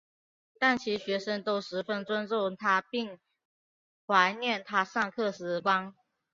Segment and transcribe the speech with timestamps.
[0.57, 3.19] 但其学生都十分尊敬他并
[4.07, 5.93] 怀念他上课时光。